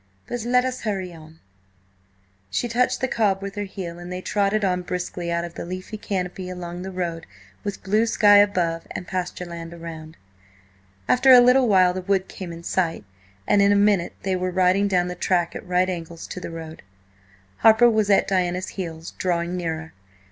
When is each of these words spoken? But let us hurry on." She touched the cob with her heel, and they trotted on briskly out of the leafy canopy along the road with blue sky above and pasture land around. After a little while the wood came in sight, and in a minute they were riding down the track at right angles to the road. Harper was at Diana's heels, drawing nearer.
But 0.25 0.43
let 0.45 0.65
us 0.65 0.81
hurry 0.81 1.13
on." 1.13 1.39
She 2.49 2.67
touched 2.67 3.01
the 3.01 3.07
cob 3.07 3.43
with 3.43 3.53
her 3.53 3.65
heel, 3.65 3.99
and 3.99 4.11
they 4.11 4.19
trotted 4.19 4.65
on 4.65 4.81
briskly 4.81 5.31
out 5.31 5.45
of 5.45 5.53
the 5.53 5.63
leafy 5.63 5.95
canopy 5.99 6.49
along 6.49 6.81
the 6.81 6.89
road 6.89 7.27
with 7.63 7.83
blue 7.83 8.07
sky 8.07 8.37
above 8.37 8.87
and 8.89 9.05
pasture 9.07 9.45
land 9.45 9.75
around. 9.75 10.17
After 11.07 11.31
a 11.31 11.39
little 11.39 11.67
while 11.67 11.93
the 11.93 12.01
wood 12.01 12.27
came 12.27 12.51
in 12.51 12.63
sight, 12.63 13.03
and 13.47 13.61
in 13.61 13.71
a 13.71 13.75
minute 13.75 14.13
they 14.23 14.35
were 14.35 14.49
riding 14.49 14.87
down 14.87 15.07
the 15.07 15.13
track 15.13 15.55
at 15.55 15.67
right 15.67 15.87
angles 15.87 16.25
to 16.29 16.39
the 16.39 16.49
road. 16.49 16.81
Harper 17.57 17.87
was 17.87 18.09
at 18.09 18.27
Diana's 18.27 18.69
heels, 18.69 19.11
drawing 19.19 19.55
nearer. 19.55 19.93